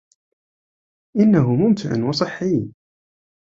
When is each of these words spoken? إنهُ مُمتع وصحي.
إنهُ 1.15 1.55
مُمتع 1.55 2.03
وصحي. 2.09 2.71